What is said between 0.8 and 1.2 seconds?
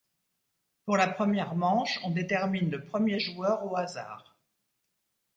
Pour la